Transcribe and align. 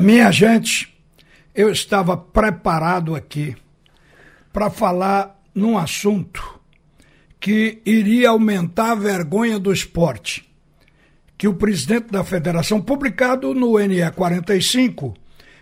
Minha 0.00 0.32
gente, 0.32 0.98
eu 1.54 1.70
estava 1.70 2.16
preparado 2.16 3.14
aqui 3.14 3.54
para 4.50 4.70
falar 4.70 5.38
num 5.54 5.76
assunto 5.76 6.58
que 7.38 7.82
iria 7.84 8.30
aumentar 8.30 8.92
a 8.92 8.94
vergonha 8.94 9.58
do 9.58 9.70
esporte. 9.70 10.50
Que 11.36 11.46
o 11.46 11.52
presidente 11.52 12.06
da 12.10 12.24
federação, 12.24 12.80
publicado 12.80 13.52
no 13.54 13.78
NE 13.78 14.10
45, 14.12 15.14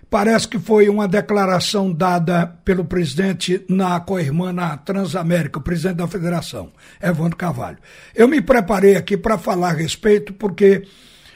parece 0.08 0.46
que 0.46 0.58
foi 0.60 0.88
uma 0.88 1.08
declaração 1.08 1.92
dada 1.92 2.46
pelo 2.64 2.84
presidente 2.84 3.64
na 3.68 3.98
co-irmã 3.98 4.52
na 4.52 4.76
Transamérica, 4.76 5.58
o 5.58 5.62
presidente 5.62 5.96
da 5.96 6.06
federação, 6.06 6.70
Evandro 7.02 7.36
Carvalho. 7.36 7.78
Eu 8.14 8.28
me 8.28 8.40
preparei 8.40 8.94
aqui 8.94 9.16
para 9.16 9.36
falar 9.36 9.70
a 9.70 9.76
respeito, 9.76 10.32
porque 10.32 10.84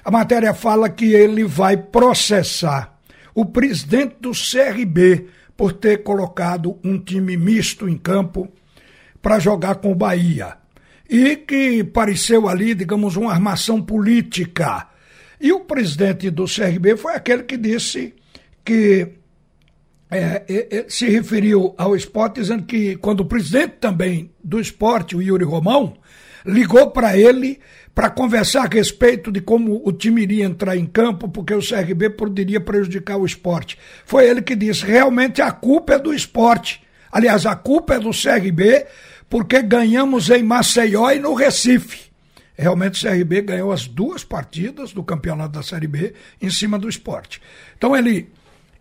a 0.04 0.10
matéria 0.10 0.54
fala 0.54 0.88
que 0.88 1.12
ele 1.12 1.42
vai 1.42 1.76
processar 1.76 2.91
o 3.34 3.44
presidente 3.44 4.16
do 4.20 4.32
CRB 4.32 5.26
por 5.56 5.72
ter 5.72 6.02
colocado 6.02 6.78
um 6.82 6.98
time 6.98 7.36
misto 7.36 7.88
em 7.88 7.96
campo 7.96 8.52
para 9.20 9.38
jogar 9.38 9.76
com 9.76 9.92
o 9.92 9.94
Bahia. 9.94 10.56
E 11.08 11.36
que 11.36 11.84
pareceu 11.84 12.48
ali, 12.48 12.74
digamos, 12.74 13.16
uma 13.16 13.32
armação 13.32 13.80
política. 13.82 14.88
E 15.40 15.52
o 15.52 15.60
presidente 15.60 16.30
do 16.30 16.44
CRB 16.44 16.96
foi 16.96 17.14
aquele 17.14 17.42
que 17.42 17.56
disse 17.56 18.14
que 18.64 19.08
é, 20.10 20.44
é, 20.48 20.78
é, 20.78 20.84
se 20.88 21.08
referiu 21.08 21.74
ao 21.78 21.96
esporte, 21.96 22.40
dizendo 22.40 22.64
que 22.64 22.96
quando 22.96 23.20
o 23.20 23.24
presidente 23.24 23.76
também 23.80 24.30
do 24.42 24.60
esporte, 24.60 25.16
o 25.16 25.22
Yuri 25.22 25.44
Romão, 25.44 25.96
ligou 26.44 26.90
para 26.90 27.16
ele 27.16 27.60
para 27.94 28.08
conversar 28.08 28.64
a 28.64 28.68
respeito 28.68 29.30
de 29.30 29.40
como 29.40 29.80
o 29.84 29.92
time 29.92 30.22
iria 30.22 30.44
entrar 30.44 30.76
em 30.76 30.86
campo, 30.86 31.28
porque 31.28 31.54
o 31.54 31.60
CRB 31.60 32.10
poderia 32.10 32.60
prejudicar 32.60 33.18
o 33.18 33.26
esporte. 33.26 33.78
Foi 34.04 34.28
ele 34.28 34.42
que 34.42 34.56
disse: 34.56 34.84
realmente 34.84 35.42
a 35.42 35.50
culpa 35.50 35.94
é 35.94 35.98
do 35.98 36.12
esporte. 36.12 36.82
Aliás, 37.10 37.44
a 37.44 37.54
culpa 37.54 37.94
é 37.94 38.00
do 38.00 38.10
CRB, 38.10 38.86
porque 39.28 39.60
ganhamos 39.60 40.30
em 40.30 40.42
Maceió 40.42 41.10
e 41.10 41.18
no 41.18 41.34
Recife. 41.34 42.10
Realmente 42.56 43.04
o 43.04 43.10
CRB 43.10 43.42
ganhou 43.42 43.72
as 43.72 43.86
duas 43.86 44.24
partidas 44.24 44.92
do 44.92 45.02
campeonato 45.02 45.52
da 45.52 45.62
Série 45.62 45.86
B 45.86 46.14
em 46.40 46.50
cima 46.50 46.78
do 46.78 46.88
esporte. 46.88 47.40
Então 47.76 47.96
ele, 47.96 48.30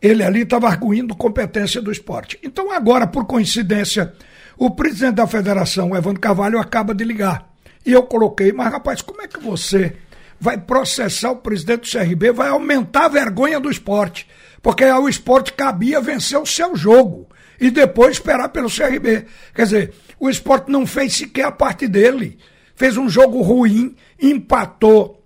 ele 0.02 0.24
ali 0.24 0.42
estava 0.42 0.68
arguindo 0.68 1.16
competência 1.16 1.82
do 1.82 1.92
esporte. 1.92 2.40
Então 2.44 2.72
agora, 2.72 3.08
por 3.08 3.26
coincidência, 3.26 4.14
o 4.58 4.70
presidente 4.72 5.16
da 5.16 5.28
federação, 5.28 5.96
Evandro 5.96 6.22
Carvalho, 6.22 6.60
acaba 6.60 6.94
de 6.94 7.04
ligar 7.04 7.51
e 7.86 7.92
eu 7.92 8.04
coloquei, 8.04 8.52
mas 8.52 8.72
rapaz, 8.72 9.02
como 9.02 9.22
é 9.22 9.28
que 9.28 9.40
você 9.40 9.96
vai 10.40 10.58
processar 10.58 11.32
o 11.32 11.38
presidente 11.38 11.82
do 11.82 12.00
CRB, 12.00 12.32
vai 12.32 12.50
aumentar 12.50 13.06
a 13.06 13.10
vergonha 13.10 13.60
do 13.60 13.70
esporte? 13.70 14.28
Porque 14.62 14.84
ao 14.84 15.10
esporte 15.10 15.54
cabia 15.54 16.00
vencer 16.00 16.40
o 16.40 16.46
seu 16.46 16.76
jogo 16.76 17.28
e 17.60 17.70
depois 17.70 18.14
esperar 18.14 18.50
pelo 18.50 18.70
CRB. 18.70 19.26
Quer 19.54 19.64
dizer, 19.64 19.94
o 20.20 20.30
esporte 20.30 20.72
não 20.72 20.86
fez 20.86 21.16
sequer 21.16 21.46
a 21.46 21.52
parte 21.52 21.88
dele. 21.88 22.38
Fez 22.76 22.98
um 22.98 23.10
jogo 23.10 23.42
ruim, 23.42 23.96
empatou 24.20 25.24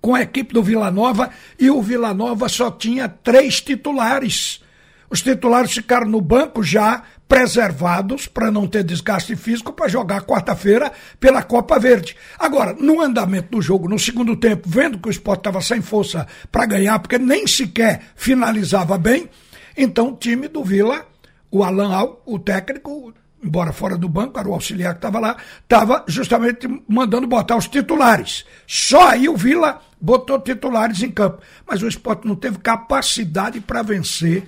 com 0.00 0.14
a 0.14 0.22
equipe 0.22 0.52
do 0.52 0.62
Vila 0.62 0.90
Nova 0.90 1.30
e 1.58 1.70
o 1.70 1.80
Vila 1.80 2.12
Nova 2.12 2.48
só 2.48 2.70
tinha 2.70 3.08
três 3.08 3.60
titulares. 3.60 4.62
Os 5.08 5.22
titulares 5.22 5.72
ficaram 5.72 6.06
no 6.06 6.20
banco 6.20 6.62
já 6.62 7.02
preservados 7.32 8.26
para 8.26 8.50
não 8.50 8.66
ter 8.66 8.84
desgaste 8.84 9.34
físico 9.34 9.72
para 9.72 9.88
jogar 9.88 10.20
quarta-feira 10.20 10.92
pela 11.18 11.42
Copa 11.42 11.78
Verde. 11.78 12.14
Agora, 12.38 12.74
no 12.74 13.00
andamento 13.00 13.48
do 13.52 13.62
jogo, 13.62 13.88
no 13.88 13.98
segundo 13.98 14.36
tempo, 14.36 14.68
vendo 14.68 14.98
que 14.98 15.08
o 15.08 15.10
esporte 15.10 15.40
estava 15.40 15.62
sem 15.62 15.80
força 15.80 16.26
para 16.50 16.66
ganhar, 16.66 16.98
porque 16.98 17.16
nem 17.16 17.46
sequer 17.46 18.02
finalizava 18.14 18.98
bem, 18.98 19.30
então 19.74 20.10
o 20.10 20.16
time 20.16 20.46
do 20.46 20.62
Vila, 20.62 21.06
o 21.50 21.64
Alan 21.64 21.94
Al, 21.94 22.22
o 22.26 22.38
técnico, 22.38 23.14
embora 23.42 23.72
fora 23.72 23.96
do 23.96 24.10
banco, 24.10 24.38
era 24.38 24.46
o 24.46 24.52
auxiliar 24.52 24.92
que 24.92 24.98
estava 24.98 25.18
lá, 25.18 25.38
estava 25.62 26.04
justamente 26.06 26.68
mandando 26.86 27.26
botar 27.26 27.56
os 27.56 27.66
titulares. 27.66 28.44
Só 28.66 29.08
aí 29.08 29.26
o 29.26 29.38
Vila 29.38 29.80
botou 29.98 30.38
titulares 30.38 31.02
em 31.02 31.10
campo. 31.10 31.40
Mas 31.66 31.80
o 31.80 31.88
esporte 31.88 32.28
não 32.28 32.36
teve 32.36 32.58
capacidade 32.58 33.58
para 33.58 33.80
vencer 33.80 34.46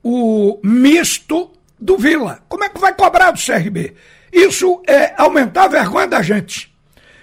o 0.00 0.60
misto 0.62 1.55
do 1.78 1.96
Vila. 1.96 2.40
Como 2.48 2.64
é 2.64 2.68
que 2.68 2.80
vai 2.80 2.94
cobrar 2.94 3.30
do 3.30 3.40
CRB? 3.40 3.94
Isso 4.32 4.82
é 4.86 5.14
aumentar 5.16 5.64
a 5.64 5.68
vergonha 5.68 6.06
da 6.06 6.22
gente. 6.22 6.74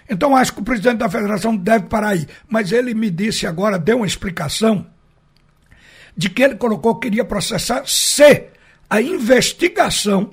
Então 0.09 0.35
acho 0.35 0.53
que 0.53 0.59
o 0.59 0.63
presidente 0.63 0.97
da 0.97 1.09
federação 1.09 1.55
deve 1.55 1.85
parar 1.85 2.09
aí. 2.09 2.27
Mas 2.47 2.71
ele 2.71 2.93
me 2.93 3.09
disse 3.09 3.47
agora, 3.47 3.79
deu 3.79 3.97
uma 3.97 4.07
explicação, 4.07 4.85
de 6.15 6.29
que 6.29 6.43
ele 6.43 6.55
colocou 6.55 6.95
que 6.95 7.07
queria 7.07 7.25
processar 7.25 7.83
se 7.85 8.47
a 8.89 9.01
investigação 9.01 10.31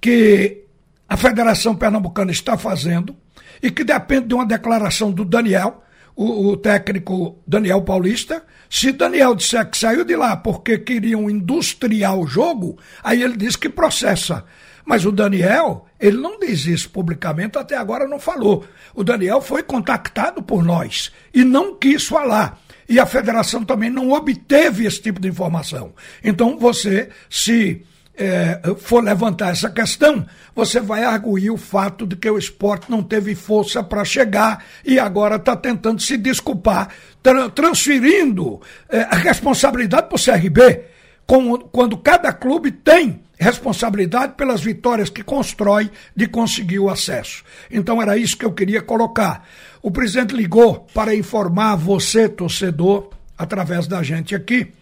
que 0.00 0.64
a 1.08 1.16
Federação 1.16 1.76
Pernambucana 1.76 2.30
está 2.30 2.56
fazendo 2.56 3.16
e 3.62 3.70
que 3.70 3.84
depende 3.84 4.28
de 4.28 4.34
uma 4.34 4.46
declaração 4.46 5.12
do 5.12 5.24
Daniel, 5.24 5.82
o, 6.20 6.48
o 6.48 6.56
técnico 6.58 7.38
Daniel 7.46 7.80
Paulista, 7.80 8.42
se 8.68 8.92
Daniel 8.92 9.34
disser 9.34 9.66
que 9.70 9.78
saiu 9.78 10.04
de 10.04 10.14
lá 10.14 10.36
porque 10.36 10.76
queriam 10.76 11.30
industriar 11.30 12.14
o 12.14 12.26
jogo, 12.26 12.78
aí 13.02 13.22
ele 13.22 13.38
diz 13.38 13.56
que 13.56 13.70
processa. 13.70 14.44
Mas 14.84 15.06
o 15.06 15.12
Daniel, 15.12 15.86
ele 15.98 16.18
não 16.18 16.38
diz 16.38 16.66
isso 16.66 16.90
publicamente, 16.90 17.56
até 17.56 17.74
agora 17.74 18.06
não 18.06 18.20
falou. 18.20 18.66
O 18.94 19.02
Daniel 19.02 19.40
foi 19.40 19.62
contactado 19.62 20.42
por 20.42 20.62
nós 20.62 21.10
e 21.32 21.42
não 21.42 21.74
quis 21.74 22.06
falar. 22.06 22.60
E 22.86 23.00
a 23.00 23.06
federação 23.06 23.64
também 23.64 23.88
não 23.88 24.10
obteve 24.10 24.84
esse 24.84 25.00
tipo 25.00 25.20
de 25.20 25.28
informação. 25.28 25.94
Então 26.22 26.58
você, 26.58 27.08
se 27.30 27.82
é, 28.20 28.60
for 28.76 29.02
levantar 29.02 29.50
essa 29.50 29.70
questão, 29.70 30.26
você 30.54 30.78
vai 30.78 31.04
arguir 31.04 31.50
o 31.50 31.56
fato 31.56 32.06
de 32.06 32.14
que 32.14 32.28
o 32.28 32.36
esporte 32.36 32.90
não 32.90 33.02
teve 33.02 33.34
força 33.34 33.82
para 33.82 34.04
chegar 34.04 34.62
e 34.84 34.98
agora 34.98 35.36
está 35.36 35.56
tentando 35.56 36.02
se 36.02 36.18
desculpar, 36.18 36.90
tra 37.22 37.48
transferindo 37.48 38.60
é, 38.90 39.00
a 39.00 39.16
responsabilidade 39.16 40.08
para 40.08 40.16
o 40.16 40.22
CRB, 40.22 40.84
com, 41.26 41.56
quando 41.58 41.96
cada 41.96 42.30
clube 42.30 42.70
tem 42.70 43.22
responsabilidade 43.38 44.34
pelas 44.34 44.60
vitórias 44.60 45.08
que 45.08 45.22
constrói 45.22 45.90
de 46.14 46.26
conseguir 46.26 46.78
o 46.78 46.90
acesso. 46.90 47.42
Então 47.70 48.02
era 48.02 48.18
isso 48.18 48.36
que 48.36 48.44
eu 48.44 48.52
queria 48.52 48.82
colocar. 48.82 49.48
O 49.80 49.90
presidente 49.90 50.36
ligou 50.36 50.86
para 50.92 51.14
informar 51.14 51.74
você, 51.74 52.28
torcedor, 52.28 53.08
através 53.38 53.86
da 53.86 54.02
gente 54.02 54.34
aqui 54.34 54.74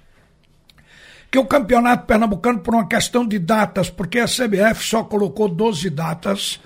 que 1.31 1.39
o 1.39 1.45
campeonato 1.45 2.07
pernambucano, 2.07 2.61
por 2.61 2.75
uma 2.75 2.87
questão 2.87 3.27
de 3.27 3.39
datas, 3.39 3.91
porque 3.91 4.19
a 4.19 4.27
CBF 4.27 4.83
só 4.83 5.05
colocou 5.05 5.49
12 5.49 5.91
datas, 5.91 6.61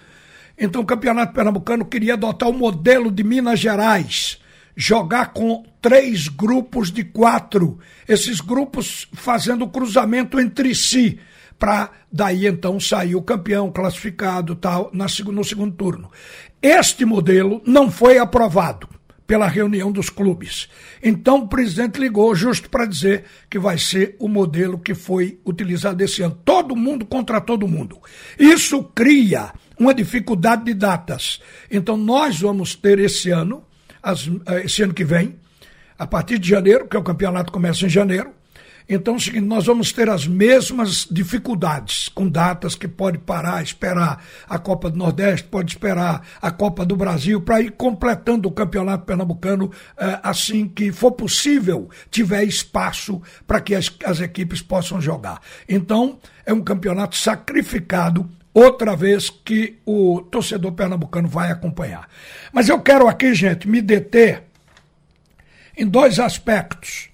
então 0.56 0.82
o 0.82 0.86
campeonato 0.86 1.32
pernambucano 1.32 1.84
queria 1.84 2.14
adotar 2.14 2.48
o 2.48 2.52
modelo 2.52 3.10
de 3.10 3.24
Minas 3.24 3.58
Gerais, 3.58 4.38
jogar 4.76 5.32
com 5.32 5.64
três 5.80 6.28
grupos 6.28 6.92
de 6.92 7.02
quatro, 7.02 7.78
esses 8.08 8.40
grupos 8.40 9.08
fazendo 9.12 9.68
cruzamento 9.68 10.38
entre 10.38 10.74
si, 10.74 11.18
para 11.58 11.90
daí 12.10 12.46
então 12.46 12.78
sair 12.78 13.16
o 13.16 13.22
campeão 13.22 13.70
classificado 13.70 14.54
tal 14.54 14.90
na, 14.92 15.06
no 15.32 15.44
segundo 15.44 15.76
turno. 15.76 16.10
Este 16.60 17.04
modelo 17.04 17.60
não 17.66 17.90
foi 17.90 18.18
aprovado 18.18 18.88
pela 19.26 19.46
reunião 19.46 19.90
dos 19.90 20.10
clubes. 20.10 20.68
Então 21.02 21.40
o 21.40 21.48
presidente 21.48 21.98
ligou 21.98 22.34
justo 22.34 22.68
para 22.68 22.86
dizer 22.86 23.24
que 23.48 23.58
vai 23.58 23.78
ser 23.78 24.16
o 24.18 24.28
modelo 24.28 24.78
que 24.78 24.94
foi 24.94 25.38
utilizado 25.44 26.02
esse 26.02 26.22
ano. 26.22 26.38
Todo 26.44 26.76
mundo 26.76 27.06
contra 27.06 27.40
todo 27.40 27.68
mundo. 27.68 27.98
Isso 28.38 28.82
cria 28.94 29.52
uma 29.78 29.94
dificuldade 29.94 30.64
de 30.64 30.74
datas. 30.74 31.40
Então 31.70 31.96
nós 31.96 32.40
vamos 32.40 32.74
ter 32.74 32.98
esse 32.98 33.30
ano, 33.30 33.64
eh, 34.46 34.64
esse 34.64 34.82
ano 34.82 34.94
que 34.94 35.04
vem, 35.04 35.36
a 35.98 36.06
partir 36.06 36.38
de 36.38 36.48
janeiro, 36.48 36.86
que 36.86 36.96
é 36.96 36.98
o 37.00 37.04
campeonato 37.04 37.52
começa 37.52 37.86
em 37.86 37.88
janeiro, 37.88 38.30
então, 38.88 39.14
é 39.14 39.16
o 39.16 39.20
seguinte, 39.20 39.46
nós 39.46 39.66
vamos 39.66 39.92
ter 39.92 40.08
as 40.08 40.26
mesmas 40.26 41.06
dificuldades, 41.10 42.08
com 42.08 42.28
datas 42.28 42.74
que 42.74 42.88
pode 42.88 43.18
parar, 43.18 43.62
esperar 43.62 44.24
a 44.48 44.58
Copa 44.58 44.90
do 44.90 44.98
Nordeste, 44.98 45.46
pode 45.48 45.72
esperar 45.72 46.26
a 46.40 46.50
Copa 46.50 46.84
do 46.84 46.96
Brasil, 46.96 47.40
para 47.40 47.60
ir 47.60 47.72
completando 47.72 48.48
o 48.48 48.52
Campeonato 48.52 49.04
Pernambucano 49.04 49.70
eh, 49.96 50.20
assim 50.22 50.66
que 50.66 50.90
for 50.90 51.12
possível, 51.12 51.88
tiver 52.10 52.44
espaço 52.44 53.22
para 53.46 53.60
que 53.60 53.74
as, 53.74 53.90
as 54.04 54.20
equipes 54.20 54.60
possam 54.60 55.00
jogar. 55.00 55.40
Então, 55.68 56.18
é 56.44 56.52
um 56.52 56.60
campeonato 56.60 57.16
sacrificado 57.16 58.28
outra 58.52 58.94
vez 58.96 59.30
que 59.30 59.78
o 59.86 60.20
torcedor 60.22 60.72
pernambucano 60.72 61.28
vai 61.28 61.50
acompanhar. 61.50 62.08
Mas 62.52 62.68
eu 62.68 62.80
quero 62.80 63.08
aqui, 63.08 63.32
gente, 63.34 63.68
me 63.68 63.80
deter 63.80 64.44
em 65.76 65.86
dois 65.86 66.18
aspectos 66.18 67.11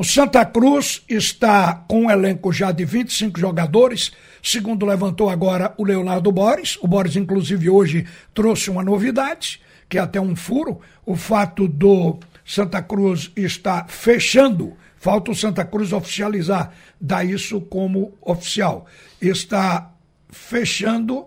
o 0.00 0.02
Santa 0.02 0.46
Cruz 0.46 1.02
está 1.06 1.74
com 1.86 2.04
um 2.04 2.10
elenco 2.10 2.50
já 2.50 2.72
de 2.72 2.86
25 2.86 3.38
jogadores, 3.38 4.12
segundo 4.42 4.86
levantou 4.86 5.28
agora 5.28 5.74
o 5.76 5.84
Leonardo 5.84 6.32
Boris. 6.32 6.78
O 6.80 6.88
Boris, 6.88 7.16
inclusive, 7.16 7.68
hoje 7.68 8.06
trouxe 8.32 8.70
uma 8.70 8.82
novidade, 8.82 9.60
que 9.90 9.98
é 9.98 10.00
até 10.00 10.18
um 10.18 10.34
furo, 10.34 10.80
o 11.04 11.16
fato 11.16 11.68
do 11.68 12.18
Santa 12.46 12.80
Cruz 12.80 13.30
está 13.36 13.84
fechando, 13.90 14.72
falta 14.96 15.32
o 15.32 15.34
Santa 15.34 15.66
Cruz 15.66 15.92
oficializar, 15.92 16.72
dar 16.98 17.22
isso 17.22 17.60
como 17.60 18.14
oficial. 18.22 18.86
Está 19.20 19.92
fechando 20.30 21.26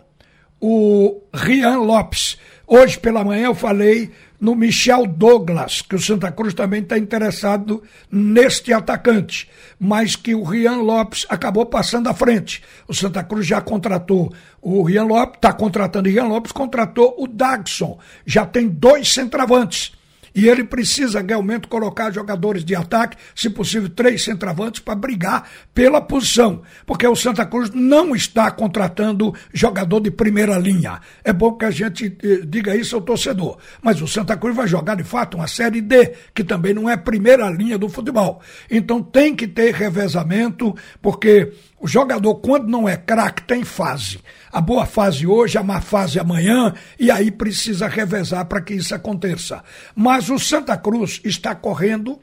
o 0.59 1.21
Rian 1.31 1.77
Lopes. 1.77 2.39
Hoje 2.65 2.97
pela 2.97 3.23
manhã 3.23 3.45
eu 3.45 3.55
falei 3.55 4.11
no 4.43 4.55
Michel 4.55 5.07
Douglas, 5.07 5.81
que 5.81 5.95
o 5.95 6.01
Santa 6.01 6.29
Cruz 6.29 6.53
também 6.53 6.81
está 6.81 6.97
interessado 6.97 7.81
neste 8.11 8.73
atacante, 8.73 9.49
mas 9.79 10.17
que 10.17 10.35
o 10.35 10.43
Rian 10.43 10.81
Lopes 10.81 11.25
acabou 11.29 11.65
passando 11.65 12.09
à 12.09 12.13
frente. 12.13 12.61
O 12.85 12.93
Santa 12.93 13.23
Cruz 13.23 13.47
já 13.47 13.61
contratou 13.61 14.33
o 14.61 14.83
Rian 14.83 15.05
Lopes, 15.05 15.37
está 15.37 15.53
contratando 15.53 16.09
o 16.09 16.11
Rian 16.11 16.25
Lopes, 16.25 16.51
contratou 16.51 17.15
o 17.17 17.25
Dagson. 17.25 17.97
Já 18.25 18.45
tem 18.45 18.67
dois 18.67 19.13
centravantes 19.13 19.93
e 20.35 20.47
ele 20.47 20.63
precisa 20.63 21.21
realmente 21.21 21.67
colocar 21.67 22.11
jogadores 22.11 22.63
de 22.63 22.75
ataque, 22.75 23.17
se 23.35 23.49
possível, 23.49 23.89
três 23.89 24.23
centravantes, 24.23 24.81
para 24.81 24.95
brigar 24.95 25.49
pela 25.73 26.01
posição. 26.01 26.61
Porque 26.85 27.07
o 27.07 27.15
Santa 27.15 27.45
Cruz 27.45 27.69
não 27.73 28.15
está 28.15 28.49
contratando 28.49 29.33
jogador 29.53 29.99
de 29.99 30.11
primeira 30.11 30.57
linha. 30.57 30.99
É 31.23 31.31
bom 31.31 31.53
que 31.53 31.65
a 31.65 31.71
gente 31.71 32.17
eh, 32.23 32.41
diga 32.45 32.75
isso 32.75 32.95
ao 32.95 33.01
torcedor. 33.01 33.57
Mas 33.81 34.01
o 34.01 34.07
Santa 34.07 34.35
Cruz 34.35 34.55
vai 34.55 34.67
jogar, 34.67 34.95
de 34.95 35.03
fato, 35.03 35.37
uma 35.37 35.47
Série 35.47 35.81
D, 35.81 36.13
que 36.33 36.43
também 36.43 36.73
não 36.73 36.89
é 36.89 36.97
primeira 36.97 37.49
linha 37.49 37.77
do 37.77 37.89
futebol. 37.89 38.41
Então 38.69 39.01
tem 39.01 39.35
que 39.35 39.47
ter 39.47 39.73
revezamento, 39.73 40.75
porque 41.01 41.51
o 41.83 41.87
jogador, 41.87 42.35
quando 42.35 42.69
não 42.69 42.87
é 42.87 42.95
craque, 42.95 43.43
tem 43.43 43.65
fase. 43.65 44.21
A 44.49 44.61
boa 44.61 44.85
fase 44.85 45.27
hoje, 45.27 45.57
a 45.57 45.63
má 45.63 45.81
fase 45.81 46.17
amanhã, 46.17 46.73
e 46.97 47.11
aí 47.11 47.29
precisa 47.29 47.89
revezar 47.89 48.45
para 48.45 48.61
que 48.61 48.73
isso 48.73 48.95
aconteça. 48.95 49.61
Mas 49.93 50.29
o 50.29 50.39
Santa 50.39 50.77
Cruz 50.77 51.19
está 51.25 51.53
correndo. 51.53 52.17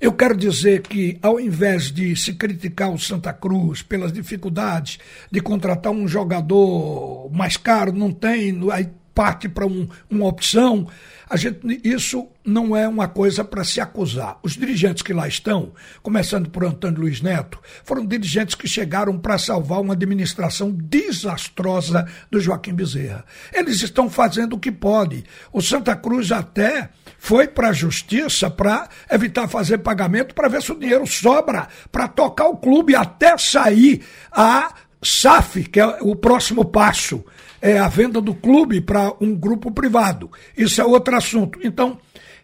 Eu 0.00 0.12
quero 0.12 0.36
dizer 0.36 0.82
que, 0.82 1.16
ao 1.22 1.38
invés 1.38 1.92
de 1.92 2.16
se 2.16 2.34
criticar 2.34 2.90
o 2.90 2.98
Santa 2.98 3.32
Cruz 3.32 3.80
pelas 3.80 4.12
dificuldades 4.12 4.98
de 5.30 5.40
contratar 5.40 5.92
um 5.92 6.08
jogador 6.08 7.30
mais 7.32 7.56
caro, 7.56 7.92
não 7.92 8.10
tem, 8.10 8.58
aí 8.72 8.88
parte 9.16 9.48
para 9.48 9.66
um, 9.66 9.88
uma 10.10 10.26
opção, 10.26 10.86
a 11.28 11.38
gente, 11.38 11.80
isso 11.82 12.28
não 12.44 12.76
é 12.76 12.86
uma 12.86 13.08
coisa 13.08 13.42
para 13.42 13.64
se 13.64 13.80
acusar. 13.80 14.38
Os 14.42 14.52
dirigentes 14.52 15.02
que 15.02 15.14
lá 15.14 15.26
estão, 15.26 15.72
começando 16.02 16.50
por 16.50 16.62
Antônio 16.64 17.00
Luiz 17.00 17.22
Neto, 17.22 17.58
foram 17.82 18.04
dirigentes 18.04 18.54
que 18.54 18.68
chegaram 18.68 19.18
para 19.18 19.38
salvar 19.38 19.80
uma 19.80 19.94
administração 19.94 20.70
desastrosa 20.70 22.06
do 22.30 22.38
Joaquim 22.38 22.74
Bezerra. 22.74 23.24
Eles 23.54 23.80
estão 23.80 24.10
fazendo 24.10 24.52
o 24.52 24.60
que 24.60 24.70
pode. 24.70 25.24
O 25.50 25.62
Santa 25.62 25.96
Cruz 25.96 26.30
até 26.30 26.90
foi 27.18 27.48
para 27.48 27.70
a 27.70 27.72
justiça 27.72 28.50
para 28.50 28.86
evitar 29.10 29.48
fazer 29.48 29.78
pagamento 29.78 30.34
para 30.34 30.48
ver 30.48 30.60
se 30.62 30.72
o 30.72 30.78
dinheiro 30.78 31.06
sobra 31.06 31.68
para 31.90 32.06
tocar 32.06 32.48
o 32.48 32.58
clube 32.58 32.94
até 32.94 33.36
sair 33.38 34.04
a 34.30 34.74
SAF, 35.02 35.64
que 35.64 35.80
é 35.80 35.86
o 36.02 36.14
próximo 36.14 36.64
passo 36.64 37.24
é, 37.60 37.78
a 37.78 37.88
venda 37.88 38.20
do 38.20 38.34
clube 38.34 38.80
para 38.80 39.12
um 39.20 39.34
grupo 39.34 39.70
privado. 39.70 40.30
Isso 40.56 40.80
é 40.80 40.84
outro 40.84 41.16
assunto. 41.16 41.58
Então, 41.62 41.98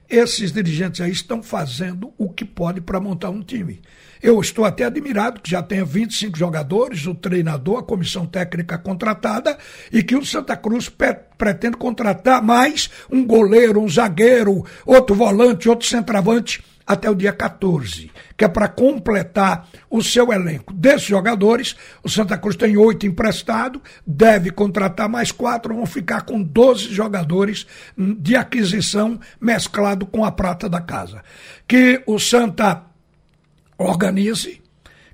esses 0.08 0.52
dirigentes 0.52 1.00
aí 1.00 1.10
estão 1.10 1.42
fazendo 1.42 2.12
o 2.18 2.28
que 2.28 2.44
pode 2.44 2.80
para 2.80 3.00
montar 3.00 3.30
um 3.30 3.40
time. 3.40 3.80
Eu 4.22 4.40
estou 4.40 4.64
até 4.64 4.84
admirado 4.84 5.40
que 5.40 5.50
já 5.50 5.62
tenha 5.62 5.84
25 5.84 6.38
jogadores, 6.38 7.06
o 7.06 7.14
treinador, 7.14 7.78
a 7.78 7.82
comissão 7.82 8.26
técnica 8.26 8.78
contratada 8.78 9.58
e 9.90 10.02
que 10.02 10.14
o 10.14 10.24
Santa 10.24 10.56
Cruz 10.56 10.88
pretende 11.36 11.76
contratar 11.76 12.42
mais 12.42 12.90
um 13.10 13.26
goleiro, 13.26 13.80
um 13.80 13.88
zagueiro, 13.88 14.64
outro 14.86 15.16
volante, 15.16 15.68
outro 15.68 15.88
centroavante 15.88 16.62
até 16.86 17.08
o 17.08 17.14
dia 17.14 17.32
14, 17.32 18.10
que 18.36 18.44
é 18.44 18.48
para 18.48 18.68
completar 18.68 19.68
o 19.88 20.02
seu 20.02 20.32
elenco. 20.32 20.72
Desses 20.72 21.06
jogadores, 21.06 21.76
o 22.02 22.08
Santa 22.08 22.36
Cruz 22.36 22.56
tem 22.56 22.76
oito 22.76 23.06
emprestados, 23.06 23.80
deve 24.06 24.50
contratar 24.50 25.08
mais 25.08 25.32
quatro, 25.32 25.74
vão 25.74 25.86
ficar 25.86 26.22
com 26.22 26.42
12 26.42 26.92
jogadores 26.92 27.66
de 27.96 28.36
aquisição 28.36 29.18
mesclado 29.40 30.06
com 30.06 30.24
a 30.24 30.32
prata 30.32 30.68
da 30.68 30.80
casa. 30.80 31.22
Que 31.66 32.02
o 32.06 32.18
Santa 32.18 32.84
organize, 33.78 34.60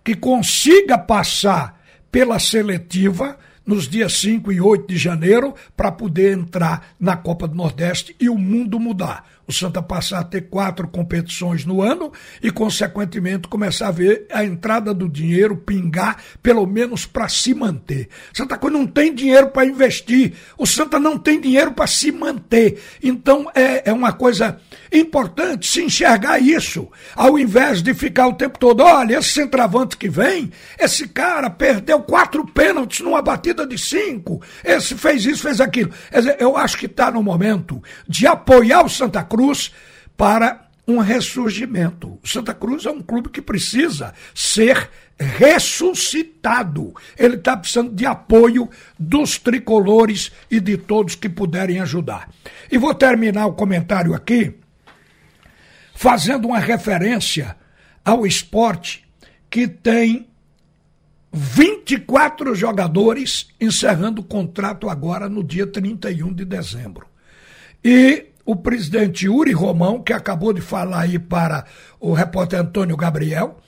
que 0.02 0.14
consiga 0.14 0.98
passar 0.98 1.80
pela 2.10 2.38
seletiva 2.38 3.36
nos 3.66 3.86
dias 3.86 4.14
5 4.14 4.50
e 4.50 4.60
8 4.60 4.88
de 4.88 4.96
janeiro 4.96 5.54
para 5.76 5.92
poder 5.92 6.32
entrar 6.32 6.94
na 6.98 7.16
Copa 7.16 7.46
do 7.46 7.54
Nordeste 7.54 8.16
e 8.18 8.30
o 8.30 8.38
mundo 8.38 8.80
mudar 8.80 9.26
o 9.48 9.52
Santa 9.52 9.80
passar 9.80 10.20
a 10.20 10.24
ter 10.24 10.42
quatro 10.42 10.86
competições 10.86 11.64
no 11.64 11.80
ano 11.80 12.12
e, 12.42 12.50
consequentemente, 12.50 13.48
começar 13.48 13.88
a 13.88 13.90
ver 13.90 14.26
a 14.30 14.44
entrada 14.44 14.92
do 14.92 15.08
dinheiro 15.08 15.56
pingar, 15.56 16.18
pelo 16.42 16.66
menos 16.66 17.06
para 17.06 17.28
se 17.30 17.54
manter. 17.54 18.10
Santa 18.34 18.58
Cruz 18.58 18.74
não 18.74 18.86
tem 18.86 19.14
dinheiro 19.14 19.48
para 19.48 19.64
investir, 19.64 20.34
o 20.58 20.66
Santa 20.66 21.00
não 21.00 21.18
tem 21.18 21.40
dinheiro 21.40 21.72
para 21.72 21.86
se 21.86 22.12
manter. 22.12 22.78
Então, 23.02 23.50
é, 23.54 23.88
é 23.88 23.92
uma 23.92 24.12
coisa 24.12 24.60
importante 24.92 25.66
se 25.66 25.82
enxergar 25.82 26.38
isso, 26.38 26.86
ao 27.16 27.38
invés 27.38 27.82
de 27.82 27.94
ficar 27.94 28.26
o 28.28 28.34
tempo 28.34 28.58
todo, 28.58 28.82
olha, 28.82 29.16
esse 29.18 29.30
centroavante 29.30 29.96
que 29.96 30.10
vem, 30.10 30.52
esse 30.78 31.08
cara 31.08 31.48
perdeu 31.48 32.00
quatro 32.02 32.46
pênaltis 32.46 33.00
numa 33.00 33.22
batida 33.22 33.66
de 33.66 33.78
cinco, 33.78 34.42
esse 34.62 34.94
fez 34.94 35.24
isso, 35.24 35.42
fez 35.42 35.58
aquilo. 35.58 35.90
Eu 36.38 36.54
acho 36.56 36.76
que 36.76 36.86
está 36.86 37.10
no 37.10 37.22
momento 37.22 37.82
de 38.06 38.26
apoiar 38.26 38.84
o 38.84 38.90
Santa 38.90 39.22
Cruz 39.24 39.37
Cruz 39.38 39.70
para 40.16 40.68
um 40.84 40.98
ressurgimento. 40.98 42.18
O 42.20 42.26
Santa 42.26 42.52
Cruz 42.52 42.86
é 42.86 42.90
um 42.90 43.00
clube 43.00 43.28
que 43.28 43.40
precisa 43.40 44.12
ser 44.34 44.90
ressuscitado. 45.16 46.92
Ele 47.16 47.36
está 47.36 47.56
precisando 47.56 47.94
de 47.94 48.04
apoio 48.04 48.68
dos 48.98 49.38
tricolores 49.38 50.32
e 50.50 50.58
de 50.58 50.76
todos 50.76 51.14
que 51.14 51.28
puderem 51.28 51.78
ajudar. 51.78 52.28
E 52.68 52.76
vou 52.76 52.92
terminar 52.92 53.46
o 53.46 53.52
comentário 53.52 54.12
aqui 54.12 54.54
fazendo 55.94 56.48
uma 56.48 56.58
referência 56.58 57.56
ao 58.04 58.26
esporte 58.26 59.04
que 59.48 59.68
tem 59.68 60.26
24 61.32 62.56
jogadores 62.56 63.48
encerrando 63.60 64.20
o 64.20 64.24
contrato 64.24 64.88
agora 64.88 65.28
no 65.28 65.44
dia 65.44 65.66
31 65.66 66.32
de 66.32 66.44
dezembro. 66.44 67.06
E 67.84 68.26
o 68.48 68.56
presidente 68.56 69.26
Yuri 69.26 69.52
Romão, 69.52 70.02
que 70.02 70.10
acabou 70.10 70.54
de 70.54 70.62
falar 70.62 71.00
aí 71.00 71.18
para 71.18 71.66
o 72.00 72.14
repórter 72.14 72.58
Antônio 72.58 72.96
Gabriel, 72.96 73.58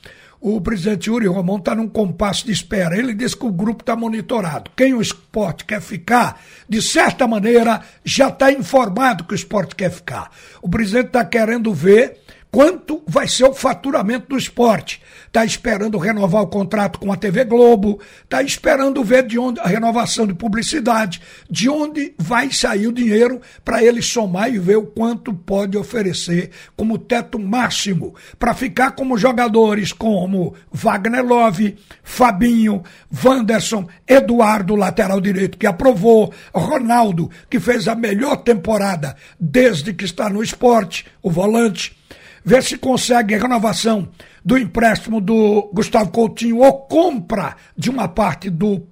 o 0.40 0.58
presidente 0.58 1.10
Yuri 1.10 1.26
Romão 1.26 1.58
está 1.58 1.74
num 1.74 1.86
compasso 1.86 2.46
de 2.46 2.52
espera. 2.52 2.96
Ele 2.96 3.12
diz 3.12 3.34
que 3.34 3.44
o 3.44 3.52
grupo 3.52 3.82
está 3.82 3.94
monitorado. 3.94 4.70
Quem 4.74 4.94
o 4.94 5.02
esporte 5.02 5.66
quer 5.66 5.82
ficar, 5.82 6.40
de 6.66 6.80
certa 6.80 7.26
maneira, 7.26 7.82
já 8.02 8.28
está 8.28 8.50
informado 8.50 9.24
que 9.24 9.34
o 9.34 9.36
esporte 9.36 9.76
quer 9.76 9.90
ficar. 9.90 10.30
O 10.62 10.68
presidente 10.70 11.08
está 11.08 11.26
querendo 11.26 11.74
ver 11.74 12.19
quanto 12.50 13.02
vai 13.06 13.28
ser 13.28 13.44
o 13.44 13.54
faturamento 13.54 14.28
do 14.28 14.36
esporte. 14.36 15.00
Está 15.26 15.44
esperando 15.44 15.98
renovar 15.98 16.42
o 16.42 16.48
contrato 16.48 16.98
com 16.98 17.12
a 17.12 17.16
TV 17.16 17.44
Globo, 17.44 18.00
está 18.24 18.42
esperando 18.42 19.04
ver 19.04 19.26
de 19.26 19.38
onde 19.38 19.60
a 19.60 19.66
renovação 19.66 20.26
de 20.26 20.34
publicidade, 20.34 21.22
de 21.48 21.68
onde 21.68 22.14
vai 22.18 22.50
sair 22.50 22.88
o 22.88 22.92
dinheiro 22.92 23.40
para 23.64 23.82
ele 23.82 24.02
somar 24.02 24.52
e 24.52 24.58
ver 24.58 24.76
o 24.76 24.86
quanto 24.86 25.32
pode 25.32 25.78
oferecer 25.78 26.50
como 26.76 26.98
teto 26.98 27.38
máximo 27.38 28.14
para 28.38 28.54
ficar 28.54 28.92
como 28.92 29.16
jogadores 29.16 29.92
como 29.92 30.54
Wagner 30.72 31.24
Love, 31.24 31.76
Fabinho, 32.02 32.82
Wanderson, 33.24 33.86
Eduardo, 34.06 34.74
lateral 34.74 35.20
direito, 35.20 35.56
que 35.56 35.66
aprovou, 35.66 36.32
Ronaldo, 36.52 37.30
que 37.48 37.60
fez 37.60 37.86
a 37.86 37.94
melhor 37.94 38.38
temporada 38.38 39.16
desde 39.38 39.94
que 39.94 40.04
está 40.04 40.28
no 40.28 40.42
esporte, 40.42 41.06
o 41.22 41.30
volante 41.30 42.00
ver 42.44 42.62
se 42.62 42.76
consegue 42.76 43.36
renovação 43.36 44.08
do 44.44 44.56
empréstimo 44.56 45.20
do 45.20 45.70
Gustavo 45.72 46.10
Coutinho 46.10 46.58
ou 46.58 46.86
compra 46.86 47.56
de 47.76 47.90
uma 47.90 48.08
parte 48.08 48.48
do, 48.48 48.86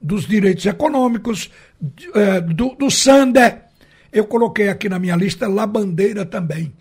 dos 0.00 0.26
direitos 0.26 0.64
econômicos, 0.66 1.50
é, 2.14 2.40
do, 2.40 2.74
do 2.74 2.90
Sander. 2.90 3.64
Eu 4.12 4.24
coloquei 4.26 4.68
aqui 4.68 4.88
na 4.88 4.98
minha 4.98 5.16
lista 5.16 5.48
Labandeira 5.48 6.24
também, 6.24 6.72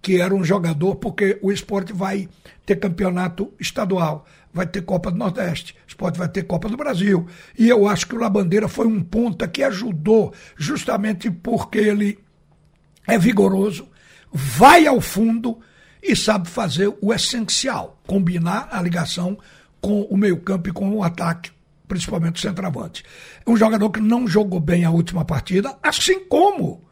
que 0.00 0.20
era 0.20 0.34
um 0.34 0.44
jogador, 0.44 0.96
porque 0.96 1.38
o 1.40 1.50
esporte 1.50 1.92
vai 1.92 2.28
ter 2.66 2.76
campeonato 2.76 3.52
estadual, 3.58 4.26
vai 4.52 4.66
ter 4.66 4.82
Copa 4.82 5.10
do 5.10 5.16
Nordeste, 5.16 5.74
o 5.86 5.88
esporte 5.88 6.18
vai 6.18 6.28
ter 6.28 6.42
Copa 6.42 6.68
do 6.68 6.76
Brasil. 6.76 7.26
E 7.58 7.68
eu 7.68 7.88
acho 7.88 8.06
que 8.06 8.14
o 8.14 8.18
Labandeira 8.18 8.68
foi 8.68 8.86
um 8.86 9.02
ponta 9.02 9.48
que 9.48 9.62
ajudou, 9.62 10.34
justamente 10.56 11.30
porque 11.30 11.78
ele 11.78 12.18
é 13.06 13.18
vigoroso, 13.18 13.88
vai 14.32 14.86
ao 14.86 15.00
fundo 15.00 15.58
e 16.02 16.16
sabe 16.16 16.48
fazer 16.48 16.92
o 17.00 17.12
essencial, 17.12 18.00
combinar 18.06 18.68
a 18.72 18.82
ligação 18.82 19.38
com 19.80 20.02
o 20.02 20.16
meio-campo 20.16 20.68
e 20.68 20.72
com 20.72 20.90
o 20.90 21.02
ataque, 21.02 21.50
principalmente 21.86 22.36
o 22.36 22.40
centroavante. 22.40 23.04
Um 23.46 23.56
jogador 23.56 23.90
que 23.90 24.00
não 24.00 24.26
jogou 24.26 24.58
bem 24.58 24.84
a 24.84 24.90
última 24.90 25.24
partida, 25.24 25.76
assim 25.82 26.24
como 26.24 26.82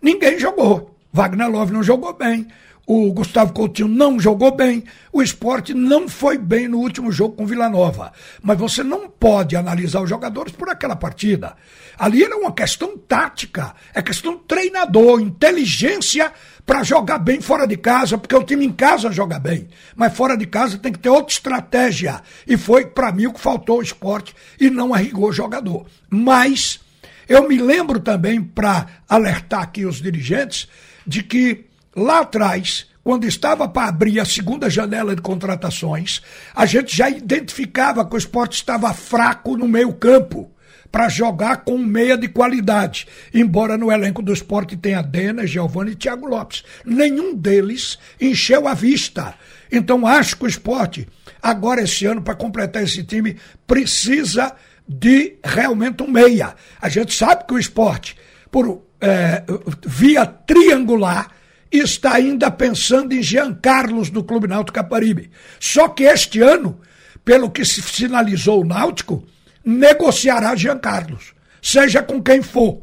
ninguém 0.00 0.38
jogou. 0.38 0.98
Wagner 1.12 1.50
Love 1.50 1.72
não 1.72 1.82
jogou 1.82 2.14
bem 2.14 2.48
o 2.86 3.12
Gustavo 3.12 3.52
Coutinho 3.52 3.88
não 3.88 4.18
jogou 4.18 4.54
bem, 4.54 4.84
o 5.12 5.22
esporte 5.22 5.72
não 5.72 6.08
foi 6.08 6.36
bem 6.36 6.66
no 6.66 6.78
último 6.78 7.12
jogo 7.12 7.36
com 7.36 7.46
Vila 7.46 7.68
Nova. 7.68 8.12
Mas 8.42 8.58
você 8.58 8.82
não 8.82 9.08
pode 9.08 9.54
analisar 9.54 10.02
os 10.02 10.10
jogadores 10.10 10.52
por 10.52 10.68
aquela 10.68 10.96
partida. 10.96 11.54
Ali 11.96 12.24
era 12.24 12.36
uma 12.36 12.52
questão 12.52 12.98
tática, 12.98 13.74
é 13.94 14.02
questão 14.02 14.36
treinador, 14.36 15.20
inteligência 15.20 16.32
para 16.66 16.82
jogar 16.82 17.18
bem 17.18 17.40
fora 17.40 17.66
de 17.66 17.76
casa, 17.76 18.18
porque 18.18 18.34
o 18.34 18.42
time 18.42 18.64
em 18.64 18.72
casa 18.72 19.12
joga 19.12 19.38
bem, 19.38 19.68
mas 19.94 20.16
fora 20.16 20.36
de 20.36 20.46
casa 20.46 20.78
tem 20.78 20.92
que 20.92 20.98
ter 20.98 21.08
outra 21.08 21.32
estratégia. 21.32 22.20
E 22.46 22.56
foi, 22.56 22.86
para 22.86 23.12
mim, 23.12 23.26
o 23.26 23.32
que 23.32 23.40
faltou 23.40 23.76
ao 23.76 23.82
esporte 23.82 24.34
e 24.58 24.70
não 24.70 24.92
arrigou 24.92 25.28
o 25.28 25.32
jogador. 25.32 25.86
Mas 26.10 26.80
eu 27.28 27.48
me 27.48 27.58
lembro 27.58 28.00
também, 28.00 28.42
para 28.42 28.86
alertar 29.08 29.62
aqui 29.62 29.84
os 29.84 30.00
dirigentes, 30.00 30.68
de 31.06 31.22
que 31.22 31.71
Lá 31.94 32.20
atrás, 32.20 32.86
quando 33.04 33.26
estava 33.26 33.68
para 33.68 33.88
abrir 33.88 34.20
a 34.20 34.24
segunda 34.24 34.70
janela 34.70 35.14
de 35.14 35.22
contratações, 35.22 36.22
a 36.54 36.64
gente 36.64 36.96
já 36.96 37.10
identificava 37.10 38.04
que 38.06 38.14
o 38.14 38.18
esporte 38.18 38.54
estava 38.54 38.94
fraco 38.94 39.56
no 39.56 39.68
meio-campo 39.68 40.50
para 40.90 41.08
jogar 41.08 41.64
com 41.64 41.78
meia 41.78 42.16
de 42.16 42.28
qualidade. 42.28 43.06
Embora 43.32 43.78
no 43.78 43.90
elenco 43.90 44.22
do 44.22 44.32
esporte 44.32 44.76
tenha 44.76 45.02
Dena, 45.02 45.46
Giovanni 45.46 45.92
e 45.92 45.96
Thiago 45.96 46.26
Lopes. 46.26 46.62
Nenhum 46.84 47.34
deles 47.34 47.98
encheu 48.20 48.68
a 48.68 48.74
vista. 48.74 49.34
Então 49.70 50.06
acho 50.06 50.36
que 50.36 50.44
o 50.44 50.48
esporte, 50.48 51.08
agora 51.42 51.82
esse 51.82 52.04
ano, 52.04 52.20
para 52.20 52.34
completar 52.34 52.82
esse 52.82 53.02
time, 53.02 53.36
precisa 53.66 54.54
de 54.86 55.36
realmente 55.42 56.02
um 56.02 56.08
meia. 56.10 56.54
A 56.80 56.90
gente 56.90 57.14
sabe 57.14 57.46
que 57.46 57.54
o 57.54 57.58
esporte, 57.58 58.16
por 58.50 58.82
é, 59.00 59.42
via 59.86 60.26
triangular, 60.26 61.30
está 61.78 62.14
ainda 62.14 62.50
pensando 62.50 63.12
em 63.12 63.22
Jean 63.22 63.54
Carlos 63.54 64.10
do 64.10 64.22
Clube 64.22 64.46
Náutico 64.46 64.74
Caparibe. 64.74 65.30
Só 65.58 65.88
que 65.88 66.04
este 66.04 66.40
ano, 66.40 66.80
pelo 67.24 67.50
que 67.50 67.64
se 67.64 67.80
sinalizou 67.80 68.62
o 68.62 68.64
Náutico, 68.64 69.24
negociará 69.64 70.54
Jean 70.54 70.78
Carlos, 70.78 71.32
seja 71.60 72.02
com 72.02 72.22
quem 72.22 72.42
for. 72.42 72.82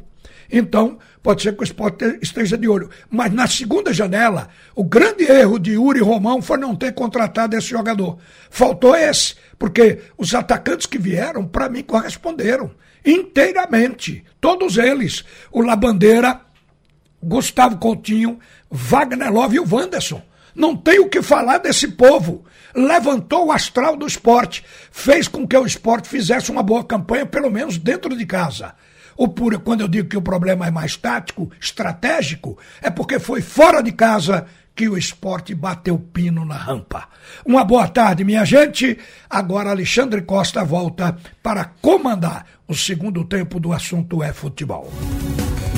Então, 0.50 0.98
pode 1.22 1.42
ser 1.42 1.54
que 1.54 1.62
o 1.62 1.64
esporte 1.64 2.18
esteja 2.20 2.58
de 2.58 2.68
olho. 2.68 2.90
Mas 3.08 3.32
na 3.32 3.46
segunda 3.46 3.92
janela, 3.92 4.48
o 4.74 4.82
grande 4.82 5.24
erro 5.24 5.58
de 5.58 5.76
Uri 5.76 6.00
Romão 6.00 6.42
foi 6.42 6.58
não 6.58 6.74
ter 6.74 6.92
contratado 6.92 7.56
esse 7.56 7.68
jogador. 7.68 8.18
Faltou 8.50 8.96
esse, 8.96 9.36
porque 9.58 10.00
os 10.18 10.34
atacantes 10.34 10.86
que 10.86 10.98
vieram, 10.98 11.46
para 11.46 11.68
mim, 11.68 11.82
corresponderam 11.82 12.72
inteiramente. 13.04 14.24
Todos 14.40 14.76
eles. 14.76 15.24
O 15.52 15.62
Labandeira, 15.62 16.40
Gustavo 17.22 17.76
Coutinho, 17.78 18.38
Wagner 18.70 19.32
Love 19.32 19.56
e 19.56 19.60
o 19.60 19.66
Wanderson. 19.68 20.22
Não 20.54 20.76
tem 20.76 20.98
o 20.98 21.08
que 21.08 21.22
falar 21.22 21.58
desse 21.58 21.88
povo. 21.88 22.44
Levantou 22.74 23.46
o 23.46 23.52
astral 23.52 23.96
do 23.96 24.06
esporte, 24.06 24.64
fez 24.90 25.26
com 25.26 25.46
que 25.46 25.56
o 25.56 25.66
esporte 25.66 26.08
fizesse 26.08 26.50
uma 26.50 26.62
boa 26.62 26.84
campanha, 26.84 27.26
pelo 27.26 27.50
menos 27.50 27.78
dentro 27.78 28.16
de 28.16 28.24
casa. 28.24 28.74
O 29.16 29.28
pura, 29.28 29.58
quando 29.58 29.82
eu 29.82 29.88
digo 29.88 30.08
que 30.08 30.16
o 30.16 30.22
problema 30.22 30.66
é 30.66 30.70
mais 30.70 30.96
tático, 30.96 31.50
estratégico, 31.60 32.58
é 32.80 32.88
porque 32.88 33.18
foi 33.18 33.42
fora 33.42 33.82
de 33.82 33.92
casa 33.92 34.46
que 34.74 34.88
o 34.88 34.96
esporte 34.96 35.54
bateu 35.54 35.98
pino 35.98 36.44
na 36.44 36.56
rampa. 36.56 37.08
Uma 37.44 37.64
boa 37.64 37.86
tarde, 37.86 38.24
minha 38.24 38.44
gente. 38.44 38.96
Agora 39.28 39.70
Alexandre 39.70 40.22
Costa 40.22 40.64
volta 40.64 41.18
para 41.42 41.66
comandar 41.82 42.46
o 42.66 42.74
segundo 42.74 43.24
tempo 43.24 43.60
do 43.60 43.72
assunto 43.72 44.22
é 44.22 44.32
futebol. 44.32 44.90